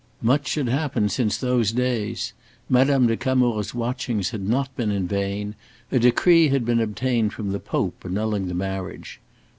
[0.23, 2.33] Much had happened since those days.
[2.67, 5.53] Madame de Camours' watchings had not been in vain,
[5.91, 9.19] a decree had been obtained from the Pope annulling the marriage.